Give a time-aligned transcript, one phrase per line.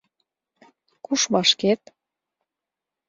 [1.05, 1.81] —Куш вашкет?